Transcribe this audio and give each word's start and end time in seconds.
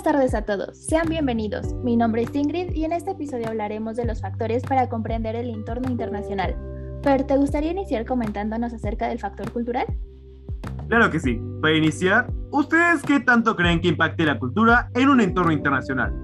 Buenas 0.00 0.14
tardes 0.14 0.34
a 0.34 0.46
todos, 0.46 0.78
sean 0.78 1.10
bienvenidos. 1.10 1.74
Mi 1.84 1.94
nombre 1.94 2.22
es 2.22 2.34
Ingrid 2.34 2.74
y 2.74 2.86
en 2.86 2.92
este 2.94 3.10
episodio 3.10 3.48
hablaremos 3.48 3.96
de 3.96 4.06
los 4.06 4.22
factores 4.22 4.62
para 4.62 4.88
comprender 4.88 5.36
el 5.36 5.50
entorno 5.50 5.90
internacional. 5.90 6.56
Fer, 7.02 7.24
¿te 7.24 7.36
gustaría 7.36 7.72
iniciar 7.72 8.06
comentándonos 8.06 8.72
acerca 8.72 9.08
del 9.08 9.18
factor 9.18 9.52
cultural? 9.52 9.84
Claro 10.88 11.10
que 11.10 11.20
sí. 11.20 11.38
Para 11.60 11.76
iniciar, 11.76 12.32
¿ustedes 12.50 13.02
qué 13.02 13.20
tanto 13.20 13.54
creen 13.56 13.82
que 13.82 13.88
impacte 13.88 14.24
la 14.24 14.38
cultura 14.38 14.90
en 14.94 15.10
un 15.10 15.20
entorno 15.20 15.52
internacional? 15.52 16.14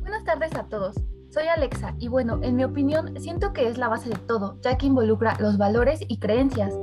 Buenas 0.00 0.24
tardes 0.24 0.54
a 0.54 0.64
todos. 0.64 0.96
Soy 1.30 1.44
Alexa 1.46 1.94
y 1.98 2.08
bueno, 2.08 2.40
en 2.42 2.56
mi 2.56 2.64
opinión, 2.64 3.18
siento 3.18 3.54
que 3.54 3.68
es 3.68 3.78
la 3.78 3.88
base 3.88 4.10
de 4.10 4.16
todo, 4.16 4.58
ya 4.60 4.76
que 4.76 4.84
involucra 4.84 5.34
los 5.40 5.56
valores 5.56 6.00
y 6.08 6.18
creencias. 6.18 6.74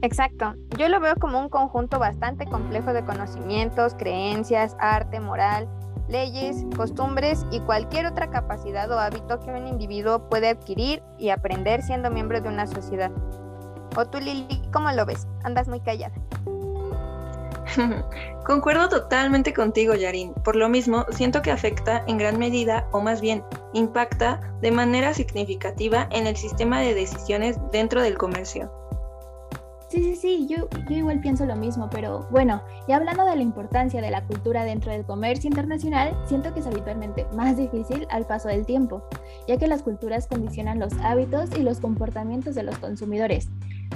Exacto, 0.00 0.54
yo 0.76 0.88
lo 0.88 1.00
veo 1.00 1.16
como 1.16 1.40
un 1.40 1.48
conjunto 1.48 1.98
bastante 1.98 2.46
complejo 2.46 2.92
de 2.92 3.04
conocimientos, 3.04 3.94
creencias, 3.94 4.76
arte, 4.78 5.18
moral, 5.18 5.68
leyes, 6.08 6.64
costumbres 6.76 7.44
y 7.50 7.60
cualquier 7.60 8.06
otra 8.06 8.30
capacidad 8.30 8.90
o 8.90 8.98
hábito 8.98 9.40
que 9.40 9.50
un 9.50 9.66
individuo 9.66 10.28
puede 10.28 10.48
adquirir 10.48 11.02
y 11.18 11.30
aprender 11.30 11.82
siendo 11.82 12.10
miembro 12.10 12.40
de 12.40 12.48
una 12.48 12.66
sociedad. 12.66 13.10
O 13.96 14.06
tú, 14.06 14.18
Lili, 14.18 14.62
¿cómo 14.72 14.90
lo 14.92 15.04
ves? 15.04 15.26
Andas 15.42 15.66
muy 15.68 15.80
callada. 15.80 16.14
Concuerdo 18.46 18.88
totalmente 18.88 19.52
contigo, 19.52 19.94
Yarin. 19.94 20.32
Por 20.44 20.56
lo 20.56 20.68
mismo, 20.68 21.04
siento 21.10 21.42
que 21.42 21.50
afecta 21.50 22.04
en 22.06 22.18
gran 22.18 22.38
medida, 22.38 22.88
o 22.92 23.00
más 23.00 23.20
bien, 23.20 23.42
impacta 23.74 24.40
de 24.62 24.70
manera 24.70 25.12
significativa 25.12 26.08
en 26.10 26.26
el 26.26 26.36
sistema 26.36 26.80
de 26.80 26.94
decisiones 26.94 27.58
dentro 27.72 28.00
del 28.00 28.16
comercio. 28.16 28.72
Sí, 29.88 30.02
sí, 30.02 30.16
sí, 30.16 30.46
yo, 30.46 30.68
yo 30.90 30.96
igual 30.96 31.20
pienso 31.20 31.46
lo 31.46 31.56
mismo, 31.56 31.88
pero 31.90 32.28
bueno, 32.30 32.62
y 32.86 32.92
hablando 32.92 33.24
de 33.24 33.36
la 33.36 33.42
importancia 33.42 34.02
de 34.02 34.10
la 34.10 34.22
cultura 34.26 34.64
dentro 34.64 34.92
del 34.92 35.06
comercio 35.06 35.48
internacional, 35.48 36.14
siento 36.26 36.52
que 36.52 36.60
es 36.60 36.66
habitualmente 36.66 37.26
más 37.34 37.56
difícil 37.56 38.06
al 38.10 38.26
paso 38.26 38.48
del 38.48 38.66
tiempo, 38.66 39.02
ya 39.46 39.56
que 39.56 39.66
las 39.66 39.82
culturas 39.82 40.26
condicionan 40.26 40.78
los 40.78 40.92
hábitos 41.02 41.48
y 41.58 41.62
los 41.62 41.80
comportamientos 41.80 42.54
de 42.54 42.64
los 42.64 42.76
consumidores. 42.76 43.48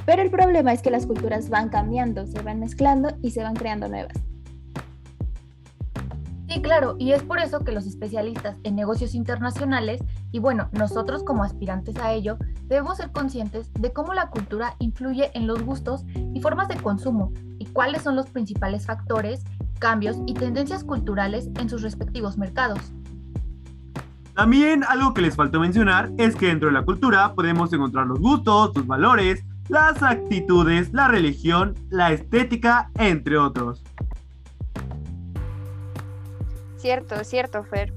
Pero 0.06 0.22
el 0.22 0.30
problema 0.30 0.72
es 0.72 0.80
que 0.80 0.90
las 0.90 1.06
culturas 1.06 1.50
van 1.50 1.68
cambiando, 1.68 2.26
se 2.26 2.40
van 2.40 2.60
mezclando 2.60 3.10
y 3.20 3.32
se 3.32 3.42
van 3.42 3.54
creando 3.54 3.86
nuevas. 3.88 4.31
Sí, 6.52 6.60
claro, 6.60 6.96
y 6.98 7.12
es 7.12 7.22
por 7.22 7.38
eso 7.38 7.60
que 7.60 7.72
los 7.72 7.86
especialistas 7.86 8.58
en 8.62 8.76
negocios 8.76 9.14
internacionales, 9.14 10.02
y 10.32 10.38
bueno, 10.38 10.68
nosotros 10.72 11.24
como 11.24 11.44
aspirantes 11.44 11.96
a 11.96 12.12
ello, 12.12 12.36
debemos 12.64 12.98
ser 12.98 13.10
conscientes 13.10 13.72
de 13.72 13.90
cómo 13.94 14.12
la 14.12 14.28
cultura 14.28 14.74
influye 14.78 15.30
en 15.32 15.46
los 15.46 15.62
gustos 15.62 16.04
y 16.34 16.42
formas 16.42 16.68
de 16.68 16.76
consumo, 16.76 17.32
y 17.58 17.64
cuáles 17.66 18.02
son 18.02 18.16
los 18.16 18.26
principales 18.26 18.84
factores, 18.84 19.44
cambios 19.78 20.18
y 20.26 20.34
tendencias 20.34 20.84
culturales 20.84 21.48
en 21.58 21.70
sus 21.70 21.80
respectivos 21.80 22.36
mercados. 22.36 22.92
También 24.34 24.84
algo 24.86 25.14
que 25.14 25.22
les 25.22 25.34
faltó 25.34 25.58
mencionar 25.58 26.12
es 26.18 26.36
que 26.36 26.48
dentro 26.48 26.68
de 26.68 26.74
la 26.74 26.84
cultura 26.84 27.32
podemos 27.32 27.72
encontrar 27.72 28.06
los 28.06 28.20
gustos, 28.20 28.76
los 28.76 28.86
valores, 28.86 29.42
las 29.70 30.02
actitudes, 30.02 30.92
la 30.92 31.08
religión, 31.08 31.74
la 31.88 32.12
estética, 32.12 32.90
entre 32.98 33.38
otros. 33.38 33.82
Cierto, 36.82 37.22
cierto, 37.22 37.62
Fer. 37.62 37.92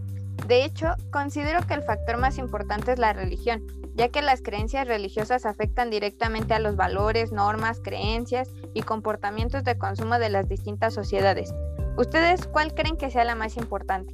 De 0.45 0.63
hecho, 0.63 0.93
considero 1.09 1.65
que 1.65 1.73
el 1.73 1.81
factor 1.81 2.17
más 2.17 2.37
importante 2.37 2.91
es 2.91 2.99
la 2.99 3.13
religión, 3.13 3.65
ya 3.95 4.09
que 4.09 4.21
las 4.21 4.43
creencias 4.43 4.87
religiosas 4.87 5.47
afectan 5.47 5.89
directamente 5.89 6.53
a 6.53 6.59
los 6.59 6.75
valores, 6.75 7.31
normas, 7.31 7.81
creencias 7.83 8.47
y 8.75 8.83
comportamientos 8.83 9.63
de 9.63 9.79
consumo 9.79 10.19
de 10.19 10.29
las 10.29 10.47
distintas 10.47 10.93
sociedades. 10.93 11.51
¿Ustedes 11.97 12.45
cuál 12.45 12.75
creen 12.75 12.95
que 12.95 13.09
sea 13.09 13.23
la 13.23 13.33
más 13.33 13.57
importante? 13.57 14.13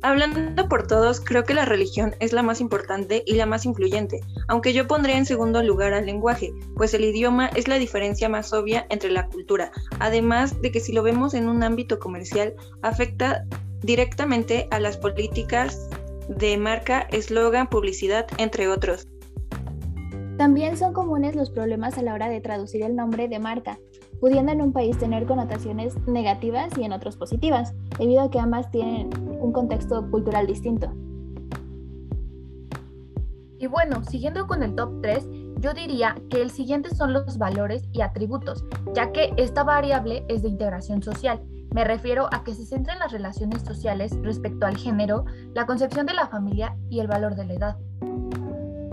Hablando 0.00 0.68
por 0.68 0.86
todos, 0.86 1.20
creo 1.20 1.42
que 1.42 1.54
la 1.54 1.64
religión 1.64 2.14
es 2.20 2.32
la 2.32 2.44
más 2.44 2.60
importante 2.60 3.24
y 3.26 3.34
la 3.34 3.46
más 3.46 3.64
influyente, 3.64 4.20
aunque 4.46 4.72
yo 4.72 4.86
pondría 4.86 5.18
en 5.18 5.26
segundo 5.26 5.60
lugar 5.60 5.92
al 5.92 6.06
lenguaje, 6.06 6.52
pues 6.76 6.94
el 6.94 7.04
idioma 7.04 7.48
es 7.48 7.66
la 7.66 7.80
diferencia 7.80 8.28
más 8.28 8.52
obvia 8.52 8.86
entre 8.90 9.10
la 9.10 9.26
cultura, 9.26 9.72
además 9.98 10.62
de 10.62 10.70
que 10.70 10.78
si 10.78 10.92
lo 10.92 11.02
vemos 11.02 11.34
en 11.34 11.48
un 11.48 11.64
ámbito 11.64 11.98
comercial, 11.98 12.54
afecta 12.82 13.44
directamente 13.82 14.68
a 14.70 14.78
las 14.78 14.96
políticas 14.96 15.88
de 16.28 16.56
marca, 16.58 17.00
eslogan, 17.10 17.68
publicidad, 17.68 18.26
entre 18.36 18.68
otros. 18.68 19.08
También 20.36 20.76
son 20.76 20.92
comunes 20.92 21.34
los 21.34 21.50
problemas 21.50 21.98
a 21.98 22.02
la 22.02 22.14
hora 22.14 22.28
de 22.28 22.40
traducir 22.40 22.84
el 22.84 22.94
nombre 22.94 23.26
de 23.26 23.40
marca, 23.40 23.80
pudiendo 24.20 24.52
en 24.52 24.62
un 24.62 24.72
país 24.72 24.98
tener 24.98 25.26
connotaciones 25.26 25.96
negativas 26.06 26.76
y 26.76 26.84
en 26.84 26.92
otros 26.92 27.16
positivas, 27.16 27.74
debido 27.98 28.22
a 28.22 28.30
que 28.30 28.38
ambas 28.38 28.70
tienen 28.70 29.10
un 29.40 29.52
contexto 29.52 30.10
cultural 30.10 30.46
distinto. 30.46 30.92
Y 33.60 33.66
bueno, 33.66 34.04
siguiendo 34.04 34.46
con 34.46 34.62
el 34.62 34.74
top 34.76 35.00
3, 35.02 35.26
yo 35.60 35.74
diría 35.74 36.14
que 36.30 36.40
el 36.40 36.50
siguiente 36.50 36.94
son 36.94 37.12
los 37.12 37.38
valores 37.38 37.82
y 37.92 38.02
atributos, 38.02 38.64
ya 38.94 39.10
que 39.10 39.32
esta 39.36 39.64
variable 39.64 40.24
es 40.28 40.42
de 40.42 40.48
integración 40.48 41.02
social. 41.02 41.42
Me 41.74 41.84
refiero 41.84 42.28
a 42.32 42.44
que 42.44 42.54
se 42.54 42.64
centra 42.64 42.94
en 42.94 43.00
las 43.00 43.12
relaciones 43.12 43.62
sociales 43.62 44.16
respecto 44.22 44.64
al 44.64 44.76
género, 44.76 45.24
la 45.54 45.66
concepción 45.66 46.06
de 46.06 46.14
la 46.14 46.28
familia 46.28 46.76
y 46.88 47.00
el 47.00 47.08
valor 47.08 47.34
de 47.34 47.44
la 47.44 47.52
edad. 47.54 47.76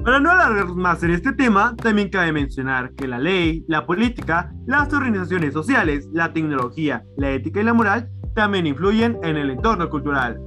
Para 0.05 0.19
no 0.19 0.29
alargar 0.29 0.67
más 0.67 1.01
en 1.01 1.09
este 1.09 1.33
tema, 1.33 1.75
también 1.75 2.09
cabe 2.09 2.31
mencionar 2.31 2.93
que 2.93 3.07
la 3.07 3.17
ley, 3.17 3.65
la 3.67 3.87
política, 3.87 4.53
las 4.67 4.93
organizaciones 4.93 5.51
sociales, 5.51 6.07
la 6.13 6.31
tecnología, 6.31 7.03
la 7.17 7.31
ética 7.31 7.59
y 7.59 7.63
la 7.63 7.73
moral 7.73 8.07
también 8.35 8.67
influyen 8.67 9.17
en 9.23 9.35
el 9.35 9.49
entorno 9.49 9.89
cultural. 9.89 10.39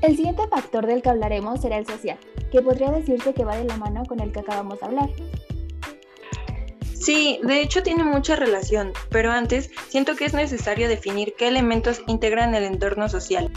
El 0.00 0.16
siguiente 0.16 0.48
factor 0.48 0.84
del 0.84 1.00
que 1.00 1.10
hablaremos 1.10 1.60
será 1.60 1.78
el 1.78 1.86
social, 1.86 2.18
que 2.50 2.60
podría 2.60 2.90
decirse 2.90 3.32
que 3.32 3.44
va 3.44 3.54
de 3.54 3.66
la 3.66 3.76
mano 3.76 4.02
con 4.06 4.18
el 4.18 4.32
que 4.32 4.40
acabamos 4.40 4.80
de 4.80 4.86
hablar. 4.86 5.10
Sí, 6.92 7.38
de 7.44 7.60
hecho 7.60 7.84
tiene 7.84 8.02
mucha 8.02 8.34
relación, 8.34 8.92
pero 9.10 9.30
antes 9.30 9.70
siento 9.88 10.16
que 10.16 10.24
es 10.24 10.34
necesario 10.34 10.88
definir 10.88 11.34
qué 11.38 11.46
elementos 11.46 12.02
integran 12.08 12.56
el 12.56 12.64
entorno 12.64 13.08
social. 13.08 13.48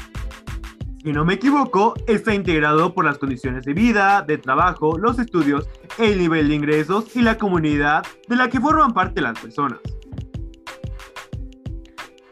Si 1.06 1.14
no 1.14 1.24
me 1.24 1.36
equivoco, 1.36 1.94
está 2.08 2.34
integrado 2.34 2.96
por 2.96 3.06
las 3.06 3.20
condiciones 3.20 3.64
de 3.64 3.74
vida, 3.74 4.24
de 4.24 4.40
trabajo, 4.40 4.98
los 4.98 5.20
estudios, 5.20 5.70
el 6.00 6.18
nivel 6.18 6.50
de 6.50 6.56
ingresos 6.56 7.16
y 7.16 7.22
la 7.22 7.38
comunidad 7.38 8.04
de 8.28 8.36
la 8.36 8.50
que 8.50 8.60
forman 8.60 8.92
parte 8.92 9.22
las 9.22 9.40
personas. 9.40 9.78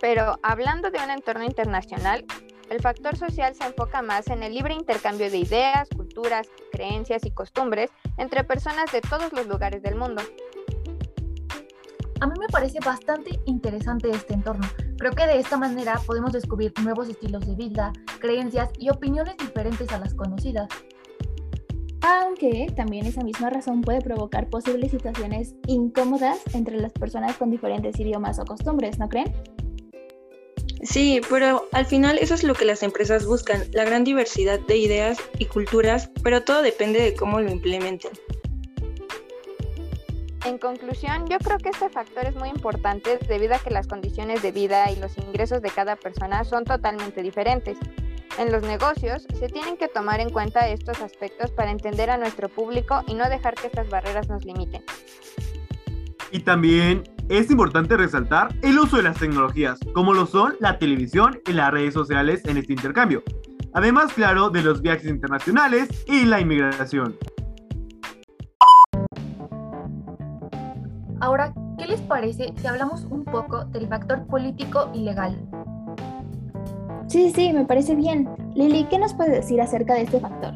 Pero 0.01 0.39
hablando 0.41 0.89
de 0.89 0.97
un 1.03 1.11
entorno 1.11 1.43
internacional, 1.43 2.25
el 2.71 2.81
factor 2.81 3.15
social 3.15 3.53
se 3.53 3.63
enfoca 3.63 4.01
más 4.01 4.25
en 4.25 4.41
el 4.41 4.55
libre 4.55 4.73
intercambio 4.73 5.29
de 5.29 5.37
ideas, 5.37 5.87
culturas, 5.95 6.47
creencias 6.71 7.27
y 7.27 7.29
costumbres 7.29 7.91
entre 8.17 8.43
personas 8.43 8.91
de 8.91 9.01
todos 9.01 9.31
los 9.33 9.45
lugares 9.45 9.83
del 9.83 9.93
mundo. 9.93 10.23
A 12.19 12.27
mí 12.27 12.33
me 12.39 12.47
parece 12.47 12.79
bastante 12.79 13.39
interesante 13.45 14.09
este 14.09 14.33
entorno. 14.33 14.67
Creo 14.97 15.11
que 15.11 15.27
de 15.27 15.39
esta 15.39 15.57
manera 15.57 15.99
podemos 16.05 16.31
descubrir 16.31 16.73
nuevos 16.81 17.09
estilos 17.09 17.45
de 17.45 17.55
vida, 17.55 17.91
creencias 18.19 18.69
y 18.79 18.89
opiniones 18.89 19.35
diferentes 19.37 19.91
a 19.91 19.99
las 19.99 20.13
conocidas. 20.13 20.69
Aunque 22.01 22.67
también 22.75 23.05
esa 23.05 23.23
misma 23.23 23.49
razón 23.49 23.81
puede 23.81 24.01
provocar 24.01 24.49
posibles 24.49 24.91
situaciones 24.91 25.55
incómodas 25.67 26.39
entre 26.53 26.77
las 26.77 26.91
personas 26.91 27.37
con 27.37 27.49
diferentes 27.49 27.97
idiomas 27.99 28.39
o 28.39 28.45
costumbres, 28.45 28.99
¿no 28.99 29.07
creen? 29.07 29.33
Sí, 30.83 31.21
pero 31.29 31.69
al 31.71 31.85
final 31.85 32.17
eso 32.17 32.33
es 32.33 32.43
lo 32.43 32.55
que 32.55 32.65
las 32.65 32.83
empresas 32.83 33.25
buscan, 33.25 33.63
la 33.71 33.85
gran 33.85 34.03
diversidad 34.03 34.59
de 34.59 34.77
ideas 34.77 35.17
y 35.39 35.45
culturas, 35.45 36.09
pero 36.23 36.43
todo 36.43 36.61
depende 36.61 37.01
de 37.01 37.15
cómo 37.15 37.39
lo 37.39 37.49
implementen. 37.49 38.11
En 40.45 40.57
conclusión, 40.57 41.25
yo 41.27 41.37
creo 41.39 41.57
que 41.57 41.69
este 41.69 41.89
factor 41.89 42.25
es 42.25 42.35
muy 42.35 42.49
importante 42.49 43.17
debido 43.29 43.55
a 43.55 43.59
que 43.59 43.69
las 43.69 43.87
condiciones 43.87 44.41
de 44.41 44.51
vida 44.51 44.91
y 44.91 44.97
los 44.97 45.17
ingresos 45.17 45.61
de 45.61 45.69
cada 45.69 45.95
persona 45.95 46.43
son 46.43 46.65
totalmente 46.65 47.21
diferentes. 47.21 47.77
En 48.37 48.51
los 48.51 48.61
negocios 48.63 49.25
se 49.39 49.47
tienen 49.47 49.77
que 49.77 49.87
tomar 49.87 50.19
en 50.19 50.29
cuenta 50.29 50.67
estos 50.67 50.99
aspectos 51.01 51.51
para 51.51 51.71
entender 51.71 52.09
a 52.09 52.17
nuestro 52.17 52.49
público 52.49 53.03
y 53.07 53.13
no 53.13 53.29
dejar 53.29 53.53
que 53.53 53.67
estas 53.67 53.89
barreras 53.89 54.27
nos 54.27 54.43
limiten. 54.43 54.83
Y 56.31 56.39
también 56.39 57.03
es 57.29 57.49
importante 57.49 57.95
resaltar 57.95 58.53
el 58.63 58.79
uso 58.79 58.97
de 58.97 59.03
las 59.03 59.17
tecnologías, 59.17 59.79
como 59.93 60.13
lo 60.13 60.25
son 60.25 60.55
la 60.59 60.77
televisión 60.77 61.39
y 61.47 61.53
las 61.53 61.71
redes 61.71 61.93
sociales 61.93 62.41
en 62.45 62.57
este 62.57 62.73
intercambio. 62.73 63.23
Además, 63.73 64.11
claro, 64.13 64.49
de 64.49 64.61
los 64.61 64.81
viajes 64.81 65.05
internacionales 65.05 65.87
y 66.05 66.25
la 66.25 66.41
inmigración. 66.41 67.15
Ahora, 71.23 71.53
¿qué 71.79 71.85
les 71.85 72.01
parece 72.01 72.51
si 72.57 72.67
hablamos 72.67 73.05
un 73.05 73.23
poco 73.23 73.63
del 73.63 73.87
factor 73.87 74.27
político 74.27 74.91
y 74.93 75.03
legal? 75.03 75.39
Sí, 77.07 77.31
sí, 77.33 77.53
me 77.53 77.63
parece 77.63 77.95
bien. 77.95 78.27
Lili, 78.55 78.83
¿qué 78.89 78.99
nos 78.99 79.13
puede 79.13 79.31
decir 79.31 79.61
acerca 79.61 79.93
de 79.93 80.01
este 80.01 80.19
factor? 80.19 80.53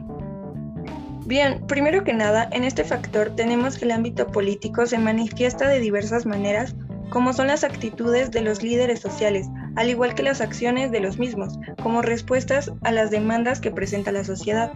Bien, 1.25 1.65
primero 1.67 2.03
que 2.03 2.13
nada, 2.13 2.49
en 2.51 2.65
este 2.65 2.83
factor 2.83 3.29
tenemos 3.29 3.77
que 3.77 3.85
el 3.85 3.91
ámbito 3.91 4.27
político 4.27 4.85
se 4.85 4.99
manifiesta 4.99 5.69
de 5.69 5.79
diversas 5.79 6.25
maneras, 6.25 6.75
como 7.11 7.31
son 7.31 7.47
las 7.47 7.63
actitudes 7.63 8.31
de 8.31 8.41
los 8.41 8.61
líderes 8.61 8.99
sociales, 8.99 9.47
al 9.77 9.89
igual 9.89 10.15
que 10.15 10.23
las 10.23 10.41
acciones 10.41 10.91
de 10.91 10.99
los 10.99 11.17
mismos, 11.17 11.57
como 11.81 12.01
respuestas 12.01 12.73
a 12.83 12.91
las 12.91 13.09
demandas 13.09 13.61
que 13.61 13.71
presenta 13.71 14.11
la 14.11 14.25
sociedad. 14.25 14.73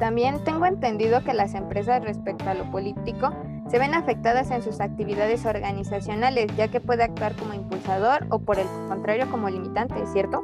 También 0.00 0.42
tengo 0.44 0.64
entendido 0.64 1.22
que 1.22 1.34
las 1.34 1.54
empresas 1.54 2.02
respecto 2.02 2.48
a 2.48 2.54
lo 2.54 2.68
político 2.70 3.34
se 3.68 3.78
ven 3.78 3.94
afectadas 3.94 4.50
en 4.50 4.62
sus 4.62 4.80
actividades 4.80 5.44
organizacionales, 5.44 6.46
ya 6.56 6.68
que 6.68 6.80
puede 6.80 7.04
actuar 7.04 7.36
como 7.36 7.52
impulsador 7.52 8.26
o 8.30 8.38
por 8.38 8.58
el 8.58 8.66
contrario 8.88 9.30
como 9.30 9.50
limitante, 9.50 9.94
¿cierto? 10.06 10.42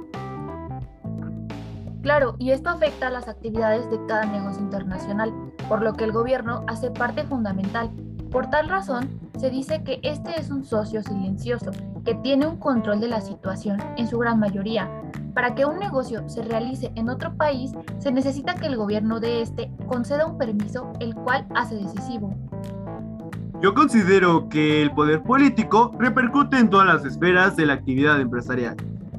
Claro, 2.03 2.37
y 2.38 2.50
esto 2.50 2.69
afecta 2.69 3.06
a 3.06 3.11
las 3.11 3.29
actividades 3.29 3.91
de 3.91 3.99
cada 4.06 4.26
negocio 4.26 4.62
internacional, 4.62 5.32
por 5.70 5.82
lo 5.82 5.94
que 5.94 6.05
el 6.05 6.12
gobierno 6.12 6.62
hace 6.69 6.91
parte 6.91 7.25
fundamental. 7.25 7.91
Por 8.31 8.50
tal 8.50 8.69
razón, 8.69 9.08
se 9.38 9.49
dice 9.49 9.82
que 9.82 10.00
este 10.03 10.38
es 10.38 10.50
un 10.50 10.64
socio 10.64 11.03
silencioso, 11.03 11.70
que 12.05 12.14
tiene 12.17 12.47
un 12.47 12.58
control 12.58 13.00
de 13.00 13.08
la 13.08 13.23
situación 13.23 13.82
en 13.97 14.06
su 14.06 14.19
gran 14.19 14.38
mayoría. 14.38 14.88
Para 15.37 15.55
que 15.55 15.67
un 15.67 15.79
negocio 15.79 16.27
se 16.31 16.43
realice 16.43 16.91
en 16.94 17.11
otro 17.11 17.37
país, 17.37 17.73
se 17.99 18.11
necesita 18.11 18.55
que 18.55 18.69
el 18.69 18.77
gobierno 18.79 19.21
de 19.21 19.43
este 19.43 19.71
conceda 19.87 20.25
un 20.25 20.38
permiso, 20.38 20.94
el 20.99 21.15
cual 21.15 21.47
hace 21.55 21.75
decisivo. 21.75 22.35
Yo 23.61 23.75
considero 23.75 24.49
que 24.49 24.81
el 24.81 24.93
poder 24.93 25.23
político 25.23 25.93
repercute 25.99 26.56
en 26.56 26.71
todas 26.71 26.87
las 26.87 27.05
esferas 27.05 27.55
de 27.55 27.67
la 27.67 27.75
actividad 27.75 28.19
empresarial 28.19 28.77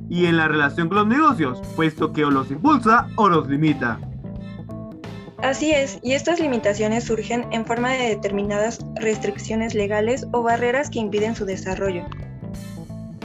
y 0.10 0.26
en 0.26 0.38
la 0.38 0.48
relación 0.48 0.88
con 0.88 0.98
los 0.98 1.08
negocios, 1.08 1.62
puesto 1.76 2.12
que 2.12 2.26
o 2.26 2.32
los 2.32 2.50
impulsa 2.50 3.08
o 3.16 3.30
los 3.30 3.48
limita. 3.48 4.00
Así 5.44 5.72
es, 5.72 6.00
y 6.02 6.14
estas 6.14 6.40
limitaciones 6.40 7.04
surgen 7.04 7.46
en 7.52 7.64
forma 7.64 7.92
de 7.92 8.16
determinadas 8.16 8.80
restricciones 8.96 9.76
legales 9.76 10.26
o 10.32 10.42
barreras 10.42 10.90
que 10.90 10.98
impiden 10.98 11.36
su 11.36 11.46
desarrollo. 11.46 12.06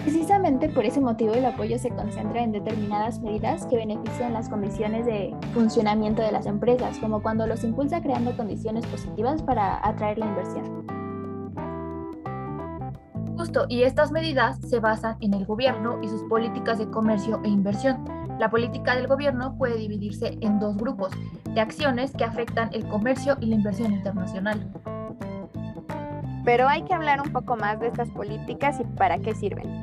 Precisamente 0.04 0.69
por 0.69 0.84
ese 0.84 1.00
motivo 1.00 1.34
el 1.34 1.44
apoyo 1.44 1.78
se 1.78 1.90
concentra 1.90 2.43
en 2.43 2.50
determinadas 2.50 3.20
medidas 3.20 3.66
que 3.66 3.76
benefician 3.76 4.32
las 4.32 4.49
condiciones 4.49 5.06
de 5.06 5.32
funcionamiento 5.54 6.22
de 6.22 6.32
las 6.32 6.46
empresas, 6.46 6.99
como 6.99 7.22
cuando 7.22 7.46
los 7.46 7.62
impulsa 7.62 8.02
creando 8.02 8.37
condiciones 8.37 8.84
positivas 8.87 9.43
para 9.43 9.87
atraer 9.87 10.19
la 10.19 10.26
inversión. 10.26 10.87
Justo, 13.37 13.66
y 13.69 13.84
estas 13.84 14.10
medidas 14.10 14.58
se 14.69 14.81
basan 14.81 15.16
en 15.20 15.34
el 15.34 15.46
gobierno 15.46 15.99
y 16.02 16.08
sus 16.08 16.22
políticas 16.25 16.78
de 16.78 16.90
comercio 16.90 17.40
e 17.44 17.49
inversión. 17.49 18.04
La 18.40 18.50
política 18.50 18.96
del 18.96 19.06
gobierno 19.06 19.56
puede 19.56 19.76
dividirse 19.76 20.37
en 20.40 20.58
dos 20.58 20.76
grupos 20.76 21.12
de 21.54 21.60
acciones 21.60 22.12
que 22.12 22.25
afectan 22.25 22.70
el 22.72 22.87
comercio 22.88 23.37
y 23.40 23.46
la 23.46 23.54
inversión 23.54 23.93
internacional. 23.93 24.69
Pero 26.44 26.69
hay 26.69 26.82
que 26.82 26.94
hablar 26.94 27.20
un 27.20 27.32
poco 27.32 27.56
más 27.56 27.78
de 27.78 27.87
estas 27.87 28.10
políticas 28.10 28.81
y 28.81 28.84
para 28.96 29.19
qué 29.19 29.34
sirven. 29.34 29.81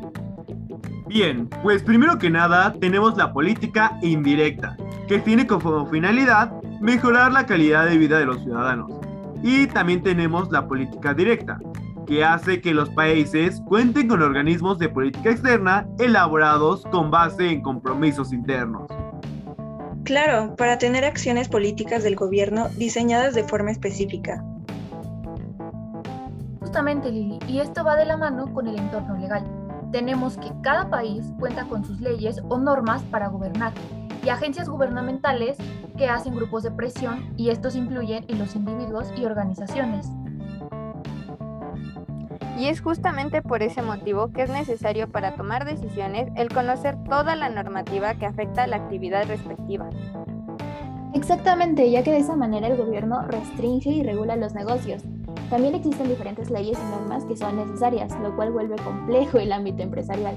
Bien, 1.10 1.50
pues 1.64 1.82
primero 1.82 2.20
que 2.20 2.30
nada 2.30 2.72
tenemos 2.74 3.18
la 3.18 3.34
política 3.34 3.98
indirecta, 4.04 4.78
que 5.08 5.18
tiene 5.18 5.48
como 5.48 5.88
finalidad 5.88 6.54
mejorar 6.82 7.32
la 7.32 7.48
calidad 7.48 7.88
de 7.88 7.98
vida 7.98 8.20
de 8.20 8.28
los 8.28 8.44
ciudadanos. 8.44 8.92
Y 9.42 9.66
también 9.66 10.04
tenemos 10.04 10.52
la 10.52 10.68
política 10.68 11.16
directa, 11.16 11.58
que 12.06 12.24
hace 12.24 12.62
que 12.62 12.76
los 12.76 12.92
países 12.92 13.60
cuenten 13.66 14.08
con 14.08 14.22
organismos 14.22 14.78
de 14.78 14.88
política 14.88 15.32
externa 15.32 15.88
elaborados 15.98 16.84
con 16.92 17.10
base 17.10 17.50
en 17.50 17.64
compromisos 17.64 18.32
internos. 18.32 18.88
Claro, 20.04 20.56
para 20.58 20.78
tener 20.78 21.06
acciones 21.06 21.50
políticas 21.50 22.04
del 22.04 22.16
gobierno 22.16 22.70
diseñadas 22.78 23.34
de 23.34 23.44
forma 23.46 23.72
específica. 23.72 24.44
Justamente, 26.60 27.12
Lili, 27.12 27.40
y 27.48 27.62
esto 27.62 27.84
va 27.84 27.96
de 27.96 28.06
la 28.06 28.16
mano 28.16 28.54
con 28.54 28.68
el 28.68 28.78
entorno 28.78 29.18
legal. 29.18 29.59
Tenemos 29.92 30.38
que 30.38 30.52
cada 30.62 30.90
país 30.90 31.26
cuenta 31.40 31.66
con 31.66 31.84
sus 31.84 32.00
leyes 32.00 32.42
o 32.50 32.58
normas 32.58 33.02
para 33.04 33.28
gobernar 33.28 33.74
y 34.24 34.30
agencias 34.30 34.70
gubernamentales 34.70 35.58
que 35.98 36.08
hacen 36.08 36.36
grupos 36.36 36.64
de 36.64 36.72
presión 36.72 37.34
y 37.38 37.50
estos 37.50 37.76
influyen 37.76 38.26
en 38.28 38.40
los 38.40 38.56
individuos 38.56 39.12
y 39.18 39.26
organizaciones. 39.26 40.08
Y 42.58 42.68
es 42.68 42.82
justamente 42.82 43.42
por 43.42 43.64
ese 43.64 43.82
motivo 43.82 44.32
que 44.32 44.44
es 44.44 44.50
necesario 44.50 45.10
para 45.10 45.36
tomar 45.36 45.66
decisiones 45.66 46.30
el 46.36 46.50
conocer 46.50 46.98
toda 47.10 47.36
la 47.36 47.50
normativa 47.50 48.16
que 48.16 48.26
afecta 48.26 48.64
a 48.64 48.68
la 48.68 48.76
actividad 48.76 49.26
respectiva. 49.28 49.90
Exactamente, 51.14 51.90
ya 51.90 52.04
que 52.04 52.12
de 52.12 52.20
esa 52.20 52.36
manera 52.36 52.68
el 52.68 52.78
gobierno 52.78 53.22
restringe 53.24 53.90
y 53.90 54.04
regula 54.04 54.36
los 54.36 54.54
negocios. 54.54 55.04
También 55.50 55.74
existen 55.74 56.08
diferentes 56.08 56.52
leyes 56.52 56.78
y 56.78 56.92
normas 56.92 57.26
que 57.26 57.36
son 57.36 57.56
necesarias, 57.56 58.16
lo 58.22 58.36
cual 58.36 58.52
vuelve 58.52 58.76
complejo 58.78 59.40
el 59.40 59.52
ámbito 59.52 59.82
empresarial. 59.82 60.36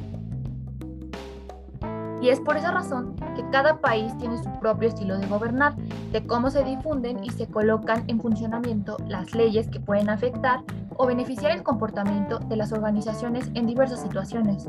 Y 2.23 2.29
es 2.29 2.41
por 2.41 2.57
esa 2.57 2.71
razón 2.71 3.17
que 3.35 3.45
cada 3.51 3.79
país 3.81 4.17
tiene 4.17 4.39
su 4.39 4.49
propio 4.61 4.89
estilo 4.89 5.19
de 5.19 5.27
gobernar, 5.27 5.75
de 6.13 6.25
cómo 6.25 6.51
se 6.51 6.63
difunden 6.63 7.23
y 7.25 7.31
se 7.31 7.49
colocan 7.49 8.05
en 8.07 8.21
funcionamiento 8.21 8.97
las 9.09 9.35
leyes 9.35 9.69
que 9.69 9.81
pueden 9.81 10.09
afectar 10.09 10.61
o 10.97 11.07
beneficiar 11.07 11.51
el 11.51 11.65
comportamiento 11.65 12.39
de 12.39 12.57
las 12.57 12.73
organizaciones 12.73 13.51
en 13.55 13.67
diversas 13.67 14.01
situaciones. 14.01 14.69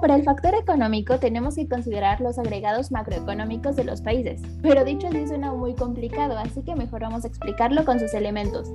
Para 0.00 0.16
el 0.16 0.24
factor 0.24 0.54
económico 0.54 1.18
tenemos 1.18 1.56
que 1.56 1.68
considerar 1.68 2.22
los 2.22 2.38
agregados 2.38 2.90
macroeconómicos 2.90 3.76
de 3.76 3.84
los 3.84 4.00
países, 4.00 4.40
pero 4.62 4.82
dicho 4.82 5.08
así 5.08 5.26
suena 5.26 5.52
muy 5.52 5.74
complicado, 5.74 6.38
así 6.38 6.62
que 6.62 6.74
mejor 6.74 7.02
vamos 7.02 7.24
a 7.24 7.28
explicarlo 7.28 7.84
con 7.84 8.00
sus 8.00 8.14
elementos. 8.14 8.72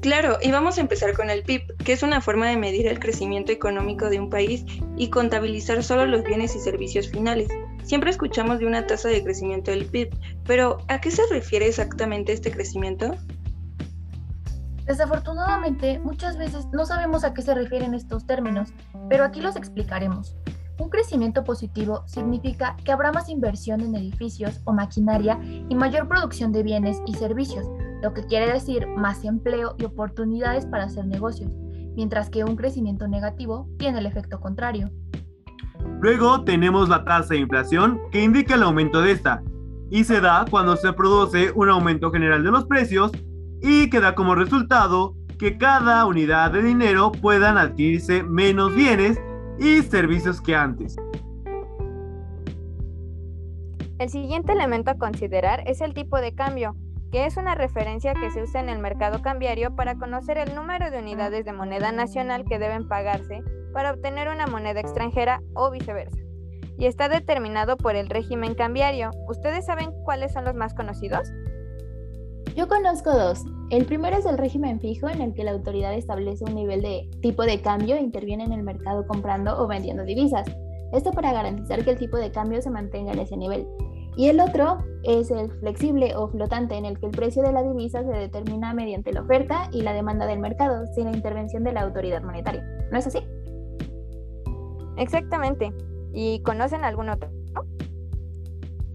Claro, 0.00 0.38
y 0.42 0.50
vamos 0.50 0.78
a 0.78 0.80
empezar 0.80 1.12
con 1.12 1.30
el 1.30 1.44
PIB, 1.44 1.76
que 1.84 1.92
es 1.92 2.02
una 2.02 2.20
forma 2.20 2.48
de 2.48 2.56
medir 2.56 2.88
el 2.88 2.98
crecimiento 2.98 3.52
económico 3.52 4.10
de 4.10 4.18
un 4.18 4.28
país 4.28 4.64
y 4.96 5.10
contabilizar 5.10 5.84
solo 5.84 6.06
los 6.06 6.24
bienes 6.24 6.56
y 6.56 6.58
servicios 6.58 7.08
finales. 7.08 7.46
Siempre 7.84 8.10
escuchamos 8.10 8.58
de 8.58 8.66
una 8.66 8.88
tasa 8.88 9.08
de 9.08 9.22
crecimiento 9.22 9.70
del 9.70 9.86
PIB, 9.86 10.10
pero 10.44 10.78
¿a 10.88 11.00
qué 11.00 11.12
se 11.12 11.22
refiere 11.30 11.68
exactamente 11.68 12.32
este 12.32 12.50
crecimiento? 12.50 13.14
Desafortunadamente, 14.86 16.00
muchas 16.00 16.36
veces 16.36 16.66
no 16.72 16.84
sabemos 16.84 17.24
a 17.24 17.34
qué 17.34 17.42
se 17.42 17.54
refieren 17.54 17.94
estos 17.94 18.26
términos, 18.26 18.72
pero 19.08 19.24
aquí 19.24 19.40
los 19.40 19.56
explicaremos. 19.56 20.36
Un 20.78 20.88
crecimiento 20.88 21.44
positivo 21.44 22.02
significa 22.06 22.76
que 22.84 22.90
habrá 22.90 23.12
más 23.12 23.28
inversión 23.28 23.82
en 23.82 23.94
edificios 23.94 24.60
o 24.64 24.72
maquinaria 24.72 25.38
y 25.42 25.74
mayor 25.74 26.08
producción 26.08 26.50
de 26.50 26.64
bienes 26.64 27.00
y 27.06 27.14
servicios, 27.14 27.66
lo 28.02 28.12
que 28.12 28.24
quiere 28.24 28.52
decir 28.52 28.88
más 28.88 29.24
empleo 29.24 29.76
y 29.78 29.84
oportunidades 29.84 30.66
para 30.66 30.84
hacer 30.84 31.06
negocios, 31.06 31.52
mientras 31.94 32.30
que 32.30 32.42
un 32.42 32.56
crecimiento 32.56 33.06
negativo 33.06 33.68
tiene 33.78 34.00
el 34.00 34.06
efecto 34.06 34.40
contrario. 34.40 34.90
Luego 36.00 36.42
tenemos 36.42 36.88
la 36.88 37.04
tasa 37.04 37.34
de 37.34 37.40
inflación 37.40 38.00
que 38.10 38.24
indica 38.24 38.56
el 38.56 38.64
aumento 38.64 39.00
de 39.00 39.12
esta, 39.12 39.42
y 39.88 40.02
se 40.04 40.20
da 40.20 40.46
cuando 40.50 40.74
se 40.74 40.92
produce 40.94 41.52
un 41.54 41.68
aumento 41.68 42.10
general 42.10 42.42
de 42.42 42.50
los 42.50 42.64
precios 42.64 43.12
y 43.62 43.88
que 43.88 44.00
da 44.00 44.14
como 44.14 44.34
resultado 44.34 45.14
que 45.38 45.56
cada 45.56 46.04
unidad 46.06 46.52
de 46.52 46.62
dinero 46.62 47.12
puedan 47.12 47.58
adquirirse 47.58 48.22
menos 48.22 48.74
bienes 48.74 49.20
y 49.58 49.82
servicios 49.82 50.40
que 50.40 50.54
antes. 50.54 50.96
El 53.98 54.08
siguiente 54.08 54.52
elemento 54.52 54.90
a 54.90 54.98
considerar 54.98 55.62
es 55.66 55.80
el 55.80 55.94
tipo 55.94 56.20
de 56.20 56.34
cambio, 56.34 56.74
que 57.12 57.26
es 57.26 57.36
una 57.36 57.54
referencia 57.54 58.14
que 58.14 58.30
se 58.30 58.42
usa 58.42 58.60
en 58.60 58.68
el 58.68 58.78
mercado 58.78 59.22
cambiario 59.22 59.76
para 59.76 59.96
conocer 59.96 60.38
el 60.38 60.54
número 60.54 60.90
de 60.90 60.98
unidades 60.98 61.44
de 61.44 61.52
moneda 61.52 61.92
nacional 61.92 62.44
que 62.44 62.58
deben 62.58 62.88
pagarse 62.88 63.42
para 63.72 63.92
obtener 63.92 64.28
una 64.28 64.46
moneda 64.46 64.80
extranjera 64.80 65.40
o 65.54 65.70
viceversa. 65.70 66.18
Y 66.78 66.86
está 66.86 67.08
determinado 67.08 67.76
por 67.76 67.94
el 67.94 68.08
régimen 68.08 68.54
cambiario. 68.54 69.10
¿Ustedes 69.28 69.66
saben 69.66 69.92
cuáles 70.04 70.32
son 70.32 70.44
los 70.44 70.54
más 70.54 70.74
conocidos? 70.74 71.30
Yo 72.54 72.68
conozco 72.68 73.10
dos. 73.10 73.44
El 73.70 73.86
primero 73.86 74.16
es 74.16 74.26
el 74.26 74.36
régimen 74.36 74.78
fijo, 74.78 75.08
en 75.08 75.22
el 75.22 75.32
que 75.32 75.44
la 75.44 75.52
autoridad 75.52 75.94
establece 75.94 76.44
un 76.44 76.54
nivel 76.54 76.82
de 76.82 77.08
tipo 77.22 77.44
de 77.44 77.62
cambio 77.62 77.96
e 77.96 78.02
interviene 78.02 78.44
en 78.44 78.52
el 78.52 78.62
mercado 78.62 79.06
comprando 79.06 79.58
o 79.58 79.66
vendiendo 79.66 80.04
divisas. 80.04 80.46
Esto 80.92 81.12
para 81.12 81.32
garantizar 81.32 81.82
que 81.82 81.92
el 81.92 81.98
tipo 81.98 82.18
de 82.18 82.30
cambio 82.30 82.60
se 82.60 82.68
mantenga 82.68 83.12
en 83.12 83.20
ese 83.20 83.38
nivel. 83.38 83.66
Y 84.14 84.28
el 84.28 84.40
otro 84.40 84.76
es 85.04 85.30
el 85.30 85.50
flexible 85.60 86.14
o 86.14 86.28
flotante, 86.28 86.76
en 86.76 86.84
el 86.84 86.98
que 86.98 87.06
el 87.06 87.12
precio 87.12 87.42
de 87.42 87.52
la 87.52 87.62
divisa 87.62 88.02
se 88.02 88.12
determina 88.12 88.74
mediante 88.74 89.14
la 89.14 89.22
oferta 89.22 89.70
y 89.72 89.80
la 89.80 89.94
demanda 89.94 90.26
del 90.26 90.38
mercado, 90.38 90.84
sin 90.94 91.06
la 91.06 91.16
intervención 91.16 91.64
de 91.64 91.72
la 91.72 91.80
autoridad 91.80 92.22
monetaria. 92.22 92.62
¿No 92.90 92.98
es 92.98 93.06
así? 93.06 93.20
Exactamente. 94.98 95.72
¿Y 96.12 96.42
conocen 96.42 96.84
algún 96.84 97.08
otro? 97.08 97.30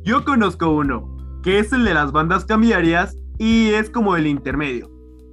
Yo 0.04 0.24
conozco 0.24 0.70
uno, 0.70 1.18
que 1.42 1.58
es 1.58 1.74
el 1.74 1.84
de 1.84 1.96
las 1.96 2.12
bandas 2.12 2.46
cambiarias 2.46 3.16
y 3.38 3.70
es 3.70 3.90
como 3.90 4.16
el 4.16 4.28
intermedio. 4.28 4.90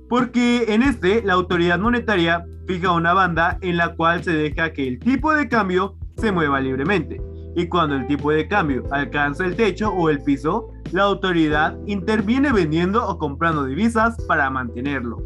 Porque 0.08 0.64
en 0.68 0.82
este 0.82 1.23
la 1.23 1.34
autoridad 1.34 1.78
monetaria 1.78 2.44
fija 2.66 2.92
una 2.92 3.14
banda 3.14 3.58
en 3.61 3.76
la 3.76 3.94
cual 3.94 4.23
se 4.23 4.32
deja 4.32 4.73
que 4.73 4.87
el 4.87 4.99
tipo 4.99 5.32
de 5.32 5.49
cambio 5.49 5.96
se 6.16 6.32
mueva 6.32 6.61
libremente. 6.61 7.20
Y 7.56 7.68
cuando 7.68 7.96
el 7.96 8.06
tipo 8.06 8.30
de 8.30 8.49
cambio 8.49 8.84
alcanza 8.90 9.44
el 9.44 9.56
techo 9.56 9.90
o 9.90 10.11
el 10.11 10.23
piso, 10.23 10.68
la 10.92 11.04
autoridad 11.04 11.76
interviene 11.87 12.52
vendiendo 12.52 13.06
o 13.06 13.18
comprando 13.18 13.64
divisas 13.64 14.16
para 14.26 14.50
mantenerlo. 14.50 15.23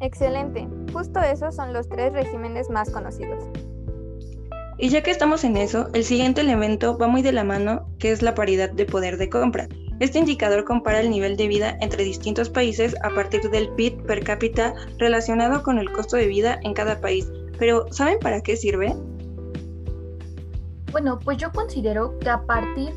Excelente. 0.00 0.66
Justo 0.92 1.20
esos 1.20 1.54
son 1.54 1.72
los 1.72 1.88
tres 1.88 2.12
regímenes 2.12 2.70
más 2.70 2.90
conocidos. 2.90 3.44
Y 4.78 4.88
ya 4.88 5.02
que 5.02 5.10
estamos 5.10 5.44
en 5.44 5.58
eso, 5.58 5.88
el 5.92 6.04
siguiente 6.04 6.40
elemento 6.40 6.96
va 6.96 7.06
muy 7.06 7.20
de 7.20 7.32
la 7.32 7.44
mano, 7.44 7.86
que 7.98 8.12
es 8.12 8.22
la 8.22 8.34
paridad 8.34 8.70
de 8.70 8.86
poder 8.86 9.18
de 9.18 9.28
compra. 9.28 9.68
Este 10.00 10.18
indicador 10.18 10.64
compara 10.64 11.00
el 11.00 11.10
nivel 11.10 11.36
de 11.36 11.46
vida 11.46 11.76
entre 11.82 12.04
distintos 12.04 12.48
países 12.48 12.96
a 13.02 13.10
partir 13.10 13.42
del 13.50 13.68
PIB 13.74 14.02
per 14.06 14.24
cápita 14.24 14.72
relacionado 14.96 15.62
con 15.62 15.78
el 15.78 15.92
costo 15.92 16.16
de 16.16 16.26
vida 16.26 16.58
en 16.62 16.72
cada 16.72 17.02
país. 17.02 17.30
Pero, 17.58 17.84
¿saben 17.92 18.18
para 18.18 18.40
qué 18.40 18.56
sirve? 18.56 18.96
Bueno, 20.90 21.18
pues 21.18 21.36
yo 21.36 21.52
considero 21.52 22.18
que 22.18 22.30
a 22.30 22.46
partir 22.46 22.94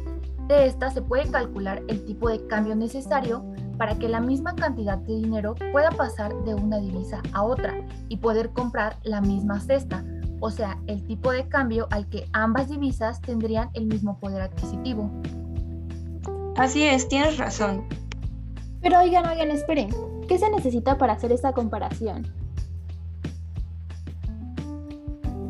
de 0.47 0.65
esta 0.65 0.91
se 0.91 1.01
puede 1.01 1.29
calcular 1.29 1.83
el 1.89 2.05
tipo 2.05 2.29
de 2.29 2.47
cambio 2.47 2.73
necesario 2.73 3.43
para 3.77 3.99
que 3.99 4.07
la 4.07 4.21
misma 4.21 4.55
cantidad 4.55 4.97
de 4.99 5.15
dinero 5.15 5.55
pueda 5.73 5.89
pasar 5.91 6.33
de 6.45 6.55
una 6.55 6.79
divisa 6.79 7.21
a 7.33 7.43
otra 7.43 7.85
y 8.07 8.15
poder 8.15 8.51
comprar 8.51 8.95
la 9.03 9.19
misma 9.19 9.59
cesta, 9.59 10.05
o 10.39 10.49
sea, 10.49 10.79
el 10.87 11.05
tipo 11.05 11.33
de 11.33 11.49
cambio 11.49 11.87
al 11.91 12.07
que 12.07 12.27
ambas 12.31 12.69
divisas 12.69 13.19
tendrían 13.19 13.71
el 13.73 13.87
mismo 13.87 14.17
poder 14.21 14.41
adquisitivo. 14.41 15.11
Así 16.55 16.83
es, 16.83 17.07
tienes 17.07 17.37
razón. 17.37 17.85
Pero 18.81 18.99
oigan, 18.99 19.25
oigan, 19.27 19.49
esperen. 19.49 19.89
¿Qué 20.27 20.37
se 20.37 20.49
necesita 20.49 20.97
para 20.97 21.13
hacer 21.13 21.31
esta 21.31 21.53
comparación? 21.53 22.31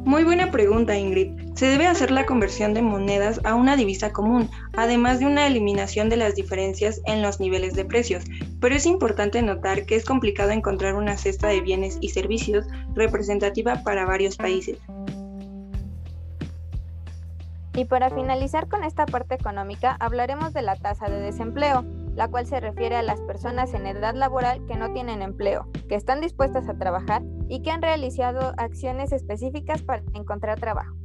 Muy 0.06 0.24
buena 0.24 0.52
pregunta, 0.52 0.98
Ingrid. 0.98 1.32
Se 1.56 1.68
debe 1.68 1.88
hacer 1.88 2.12
la 2.12 2.26
conversión 2.26 2.74
de 2.74 2.82
monedas 2.82 3.40
a 3.46 3.56
una 3.56 3.76
divisa 3.76 4.12
común, 4.12 4.50
además 4.74 5.20
de 5.20 5.26
una 5.26 5.48
eliminación 5.48 6.10
de 6.10 6.18
las 6.18 6.36
diferencias 6.36 7.02
en 7.06 7.22
los 7.22 7.40
niveles 7.40 7.74
de 7.74 7.86
precios. 7.86 8.24
Pero 8.60 8.76
es 8.76 8.86
importante 8.86 9.42
notar 9.42 9.86
que 9.86 9.96
es 9.96 10.06
complicado 10.06 10.52
encontrar 10.52 10.96
una 10.96 11.18
cesta 11.18 11.48
de 11.48 11.62
bienes 11.62 11.98
y 12.02 12.10
servicios 12.10 12.66
representativa 12.96 13.82
para 13.84 14.06
varios 14.06 14.36
países. 14.36 14.78
Y 17.76 17.86
para 17.86 18.12
finalizar 18.12 18.70
con 18.70 18.84
esta 18.84 19.08
parte 19.08 19.34
económica, 19.34 19.98
hablaremos 20.00 20.54
de 20.54 20.62
la 20.62 20.76
tasa 20.76 21.10
de 21.10 21.20
desempleo, 21.20 21.84
la 22.16 22.28
cual 22.28 22.46
se 22.46 22.60
refiere 22.60 22.96
a 22.96 23.02
las 23.02 23.20
personas 23.22 23.74
en 23.74 23.88
edad 23.88 24.14
laboral 24.14 24.64
que 24.68 24.78
no 24.78 24.94
tienen 24.94 25.24
empleo, 25.24 25.68
que 25.90 25.96
están 25.96 26.22
dispuestas 26.22 26.70
a 26.70 26.78
trabajar 26.78 27.24
y 27.50 27.64
que 27.64 27.72
han 27.72 27.82
realizado 27.82 28.54
acciones 28.58 29.12
específicas 29.12 29.82
para 29.82 30.04
encontrar 30.14 30.60
trabajo. 30.60 30.96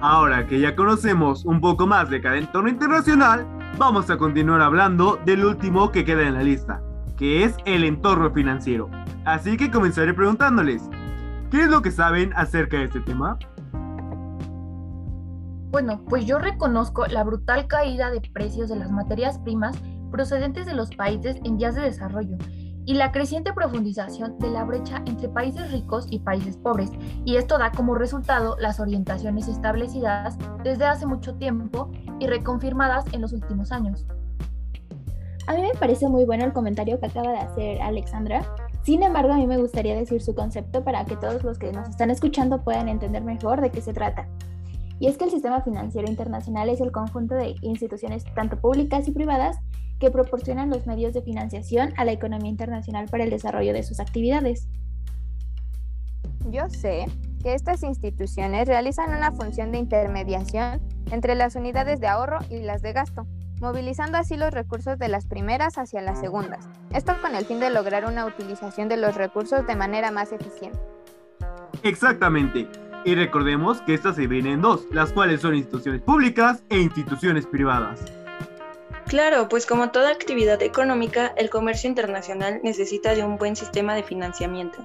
Ahora 0.00 0.46
que 0.48 0.60
ya 0.60 0.74
conocemos 0.74 1.44
un 1.44 1.60
poco 1.60 1.86
más 1.86 2.10
de 2.10 2.20
cada 2.20 2.36
entorno 2.36 2.68
internacional, 2.68 3.61
vamos 3.78 4.10
a 4.10 4.16
continuar 4.16 4.60
hablando 4.60 5.18
del 5.24 5.44
último 5.44 5.90
que 5.90 6.04
queda 6.04 6.22
en 6.22 6.34
la 6.34 6.42
lista, 6.42 6.82
que 7.16 7.44
es 7.44 7.56
el 7.64 7.84
entorno 7.84 8.30
financiero. 8.30 8.90
Así 9.24 9.56
que 9.56 9.70
comenzaré 9.70 10.14
preguntándoles, 10.14 10.82
¿qué 11.50 11.62
es 11.62 11.68
lo 11.68 11.82
que 11.82 11.90
saben 11.90 12.32
acerca 12.36 12.78
de 12.78 12.84
este 12.84 13.00
tema? 13.00 13.38
Bueno, 15.70 16.04
pues 16.08 16.26
yo 16.26 16.38
reconozco 16.38 17.06
la 17.06 17.24
brutal 17.24 17.66
caída 17.66 18.10
de 18.10 18.20
precios 18.20 18.68
de 18.68 18.76
las 18.76 18.90
materias 18.90 19.38
primas 19.38 19.76
procedentes 20.10 20.66
de 20.66 20.74
los 20.74 20.94
países 20.94 21.36
en 21.44 21.56
vías 21.56 21.74
de 21.74 21.82
desarrollo 21.82 22.36
y 22.84 22.94
la 22.94 23.12
creciente 23.12 23.52
profundización 23.52 24.38
de 24.38 24.50
la 24.50 24.64
brecha 24.64 25.02
entre 25.06 25.28
países 25.28 25.70
ricos 25.70 26.06
y 26.10 26.18
países 26.18 26.56
pobres, 26.56 26.90
y 27.24 27.36
esto 27.36 27.58
da 27.58 27.70
como 27.70 27.94
resultado 27.94 28.56
las 28.58 28.80
orientaciones 28.80 29.48
establecidas 29.48 30.36
desde 30.64 30.86
hace 30.86 31.06
mucho 31.06 31.34
tiempo 31.34 31.90
y 32.18 32.26
reconfirmadas 32.26 33.04
en 33.12 33.20
los 33.20 33.32
últimos 33.32 33.72
años. 33.72 34.06
A 35.46 35.54
mí 35.54 35.62
me 35.62 35.74
parece 35.78 36.08
muy 36.08 36.24
bueno 36.24 36.44
el 36.44 36.52
comentario 36.52 37.00
que 37.00 37.06
acaba 37.06 37.32
de 37.32 37.38
hacer 37.38 37.82
Alexandra. 37.82 38.42
Sin 38.82 39.02
embargo, 39.02 39.32
a 39.32 39.36
mí 39.36 39.46
me 39.46 39.58
gustaría 39.58 39.96
decir 39.96 40.22
su 40.22 40.34
concepto 40.34 40.84
para 40.84 41.04
que 41.04 41.16
todos 41.16 41.42
los 41.42 41.58
que 41.58 41.72
nos 41.72 41.88
están 41.88 42.10
escuchando 42.10 42.62
puedan 42.62 42.88
entender 42.88 43.22
mejor 43.24 43.60
de 43.60 43.70
qué 43.70 43.80
se 43.80 43.92
trata. 43.92 44.28
Y 45.00 45.08
es 45.08 45.18
que 45.18 45.24
el 45.24 45.30
sistema 45.30 45.60
financiero 45.62 46.08
internacional 46.08 46.68
es 46.68 46.80
el 46.80 46.92
conjunto 46.92 47.34
de 47.34 47.56
instituciones 47.60 48.24
tanto 48.36 48.56
públicas 48.60 49.08
y 49.08 49.10
privadas 49.10 49.58
que 50.02 50.10
proporcionan 50.10 50.68
los 50.68 50.84
medios 50.84 51.14
de 51.14 51.22
financiación 51.22 51.94
a 51.96 52.04
la 52.04 52.10
economía 52.10 52.50
internacional 52.50 53.06
para 53.08 53.22
el 53.22 53.30
desarrollo 53.30 53.72
de 53.72 53.84
sus 53.84 54.00
actividades. 54.00 54.66
Yo 56.50 56.68
sé 56.68 57.06
que 57.40 57.54
estas 57.54 57.84
instituciones 57.84 58.66
realizan 58.66 59.16
una 59.16 59.30
función 59.30 59.70
de 59.70 59.78
intermediación 59.78 60.80
entre 61.12 61.36
las 61.36 61.54
unidades 61.54 62.00
de 62.00 62.08
ahorro 62.08 62.40
y 62.50 62.58
las 62.58 62.82
de 62.82 62.92
gasto, 62.92 63.28
movilizando 63.60 64.18
así 64.18 64.36
los 64.36 64.50
recursos 64.50 64.98
de 64.98 65.06
las 65.06 65.26
primeras 65.26 65.78
hacia 65.78 66.02
las 66.02 66.18
segundas, 66.18 66.68
esto 66.92 67.12
con 67.22 67.36
el 67.36 67.44
fin 67.44 67.60
de 67.60 67.70
lograr 67.70 68.04
una 68.04 68.26
utilización 68.26 68.88
de 68.88 68.96
los 68.96 69.14
recursos 69.14 69.64
de 69.68 69.76
manera 69.76 70.10
más 70.10 70.32
eficiente. 70.32 70.80
Exactamente. 71.84 72.68
Y 73.04 73.14
recordemos 73.14 73.80
que 73.82 73.94
estas 73.94 74.16
se 74.16 74.22
dividen 74.22 74.54
en 74.54 74.62
dos, 74.62 74.88
las 74.90 75.12
cuales 75.12 75.42
son 75.42 75.54
instituciones 75.54 76.02
públicas 76.02 76.64
e 76.70 76.80
instituciones 76.80 77.46
privadas. 77.46 78.00
Claro, 79.12 79.46
pues 79.46 79.66
como 79.66 79.90
toda 79.90 80.10
actividad 80.10 80.62
económica, 80.62 81.34
el 81.36 81.50
comercio 81.50 81.86
internacional 81.86 82.60
necesita 82.64 83.14
de 83.14 83.22
un 83.22 83.36
buen 83.36 83.56
sistema 83.56 83.94
de 83.94 84.02
financiamiento. 84.02 84.78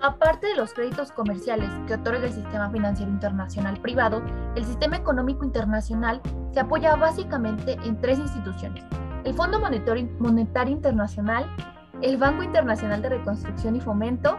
Aparte 0.00 0.46
de 0.46 0.54
los 0.54 0.72
créditos 0.72 1.10
comerciales 1.10 1.68
que 1.88 1.94
otorga 1.94 2.26
el 2.26 2.32
sistema 2.32 2.70
financiero 2.70 3.10
internacional 3.10 3.80
privado, 3.80 4.22
el 4.54 4.64
sistema 4.64 4.98
económico 4.98 5.44
internacional 5.44 6.20
se 6.54 6.60
apoya 6.60 6.94
básicamente 6.94 7.72
en 7.82 8.00
tres 8.00 8.20
instituciones. 8.20 8.84
El 9.24 9.34
Fondo 9.34 9.58
Monetario, 9.58 10.72
Internacional, 10.72 11.52
el 12.00 12.16
Banco 12.16 12.44
Internacional 12.44 13.02
de 13.02 13.08
Reconstrucción 13.08 13.74
y 13.74 13.80
Fomento 13.80 14.38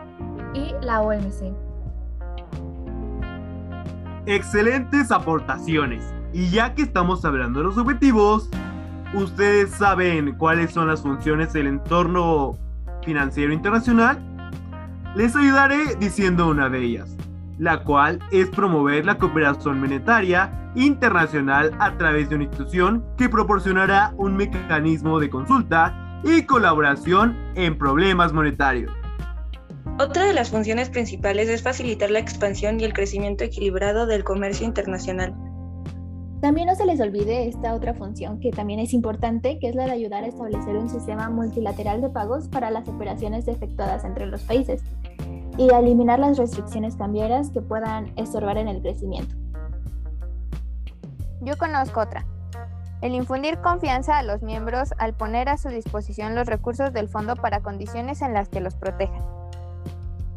y 0.53 0.73
la 0.79 1.01
OMC. 1.01 1.53
Excelentes 4.27 5.11
aportaciones. 5.11 6.20
Y 6.33 6.49
ya 6.49 6.73
que 6.75 6.83
estamos 6.83 7.25
hablando 7.25 7.59
de 7.59 7.65
los 7.65 7.77
objetivos, 7.77 8.49
¿ustedes 9.13 9.71
saben 9.71 10.33
cuáles 10.37 10.71
son 10.71 10.87
las 10.87 11.01
funciones 11.01 11.51
del 11.51 11.67
entorno 11.67 12.57
financiero 13.03 13.51
internacional? 13.51 14.19
Les 15.15 15.35
ayudaré 15.35 15.95
diciendo 15.99 16.47
una 16.47 16.69
de 16.69 16.79
ellas, 16.79 17.17
la 17.57 17.83
cual 17.83 18.19
es 18.31 18.47
promover 18.49 19.05
la 19.05 19.17
cooperación 19.17 19.81
monetaria 19.81 20.71
internacional 20.75 21.75
a 21.79 21.97
través 21.97 22.29
de 22.29 22.35
una 22.35 22.45
institución 22.45 23.03
que 23.17 23.27
proporcionará 23.27 24.13
un 24.15 24.37
mecanismo 24.37 25.19
de 25.19 25.29
consulta 25.29 26.21
y 26.23 26.43
colaboración 26.43 27.35
en 27.55 27.77
problemas 27.77 28.31
monetarios. 28.31 28.93
Otra 29.99 30.23
de 30.23 30.33
las 30.33 30.49
funciones 30.49 30.89
principales 30.89 31.49
es 31.49 31.61
facilitar 31.61 32.09
la 32.09 32.19
expansión 32.19 32.79
y 32.79 32.85
el 32.85 32.93
crecimiento 32.93 33.43
equilibrado 33.43 34.07
del 34.07 34.23
comercio 34.23 34.65
internacional. 34.65 35.35
También 36.41 36.65
no 36.65 36.75
se 36.75 36.85
les 36.85 36.99
olvide 36.99 37.47
esta 37.47 37.75
otra 37.75 37.93
función 37.93 38.39
que 38.39 38.49
también 38.49 38.79
es 38.79 38.93
importante, 38.93 39.59
que 39.59 39.69
es 39.69 39.75
la 39.75 39.85
de 39.85 39.91
ayudar 39.91 40.23
a 40.23 40.27
establecer 40.27 40.75
un 40.75 40.89
sistema 40.89 41.29
multilateral 41.29 42.01
de 42.01 42.09
pagos 42.09 42.47
para 42.47 42.71
las 42.71 42.87
operaciones 42.87 43.47
efectuadas 43.47 44.03
entre 44.05 44.25
los 44.25 44.41
países 44.41 44.81
y 45.57 45.69
eliminar 45.69 46.17
las 46.17 46.39
restricciones 46.39 46.95
cambiarias 46.95 47.51
que 47.51 47.61
puedan 47.61 48.11
estorbar 48.15 48.57
en 48.57 48.67
el 48.69 48.81
crecimiento. 48.81 49.35
Yo 51.41 51.55
conozco 51.57 52.01
otra. 52.01 52.25
El 53.03 53.13
infundir 53.13 53.59
confianza 53.59 54.17
a 54.17 54.23
los 54.23 54.41
miembros 54.41 54.95
al 54.97 55.13
poner 55.13 55.47
a 55.47 55.57
su 55.57 55.69
disposición 55.69 56.33
los 56.33 56.47
recursos 56.47 56.91
del 56.91 57.07
fondo 57.07 57.35
para 57.35 57.61
condiciones 57.61 58.23
en 58.23 58.33
las 58.33 58.49
que 58.49 58.61
los 58.61 58.73
protejan. 58.73 59.40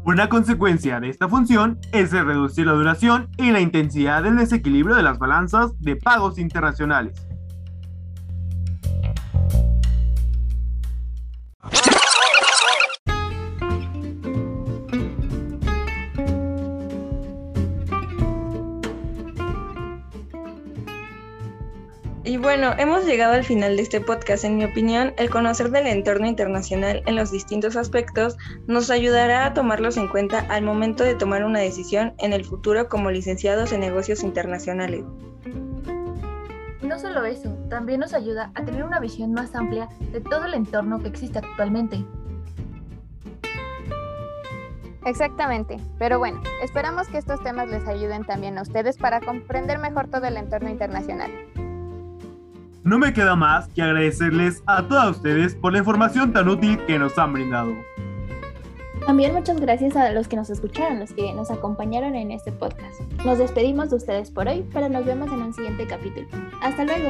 Una 0.05 0.29
consecuencia 0.29 0.99
de 0.99 1.09
esta 1.09 1.27
función 1.27 1.79
es 1.91 2.13
el 2.13 2.27
reducir 2.27 2.67
la 2.67 2.73
duración 2.73 3.27
y 3.39 3.49
la 3.49 3.59
intensidad 3.59 4.21
del 4.21 4.37
desequilibrio 4.37 4.95
de 4.95 5.01
las 5.01 5.17
balanzas 5.17 5.71
de 5.79 5.95
pagos 5.95 6.37
internacionales. 6.37 7.25
Bueno, 22.45 22.75
hemos 22.77 23.05
llegado 23.05 23.33
al 23.33 23.43
final 23.43 23.75
de 23.75 23.81
este 23.81 24.01
podcast. 24.01 24.43
En 24.43 24.57
mi 24.57 24.65
opinión, 24.65 25.15
el 25.17 25.31
conocer 25.31 25.71
del 25.71 25.87
entorno 25.87 26.27
internacional 26.27 27.01
en 27.07 27.15
los 27.15 27.31
distintos 27.31 27.75
aspectos 27.75 28.37
nos 28.67 28.91
ayudará 28.91 29.47
a 29.47 29.55
tomarlos 29.55 29.97
en 29.97 30.07
cuenta 30.07 30.45
al 30.49 30.61
momento 30.61 31.03
de 31.03 31.15
tomar 31.15 31.43
una 31.43 31.57
decisión 31.57 32.13
en 32.19 32.33
el 32.33 32.45
futuro 32.45 32.87
como 32.87 33.09
licenciados 33.09 33.71
en 33.71 33.79
negocios 33.79 34.21
internacionales. 34.21 35.03
No 36.83 36.99
solo 36.99 37.25
eso, 37.25 37.49
también 37.67 38.01
nos 38.01 38.13
ayuda 38.13 38.51
a 38.53 38.63
tener 38.63 38.83
una 38.83 38.99
visión 38.99 39.33
más 39.33 39.55
amplia 39.55 39.89
de 40.11 40.21
todo 40.21 40.45
el 40.45 40.53
entorno 40.53 40.99
que 40.99 41.07
existe 41.07 41.39
actualmente. 41.39 42.05
Exactamente, 45.03 45.77
pero 45.97 46.19
bueno, 46.19 46.41
esperamos 46.61 47.07
que 47.07 47.17
estos 47.17 47.41
temas 47.41 47.69
les 47.69 47.87
ayuden 47.87 48.23
también 48.23 48.59
a 48.59 48.61
ustedes 48.61 48.97
para 48.97 49.19
comprender 49.19 49.79
mejor 49.79 50.09
todo 50.09 50.27
el 50.27 50.37
entorno 50.37 50.69
internacional. 50.69 51.31
No 52.85 52.99
me 52.99 53.13
queda 53.13 53.35
más 53.35 53.67
que 53.69 53.81
agradecerles 53.81 54.61
a 54.67 54.87
todas 54.87 55.17
ustedes 55.17 55.55
por 55.55 55.73
la 55.73 55.79
información 55.79 56.31
tan 56.31 56.47
útil 56.47 56.77
que 56.85 56.99
nos 56.99 57.17
han 57.17 57.33
brindado. 57.33 57.73
También 59.07 59.33
muchas 59.33 59.59
gracias 59.59 59.95
a 59.95 60.11
los 60.11 60.27
que 60.27 60.35
nos 60.35 60.51
escucharon, 60.51 60.99
los 60.99 61.11
que 61.11 61.33
nos 61.33 61.49
acompañaron 61.49 62.13
en 62.13 62.29
este 62.29 62.51
podcast. 62.51 63.01
Nos 63.25 63.39
despedimos 63.39 63.89
de 63.89 63.95
ustedes 63.95 64.29
por 64.29 64.47
hoy, 64.47 64.63
pero 64.71 64.87
nos 64.87 65.03
vemos 65.03 65.31
en 65.31 65.41
un 65.41 65.53
siguiente 65.55 65.87
capítulo. 65.87 66.27
Hasta 66.61 66.85
luego. 66.85 67.09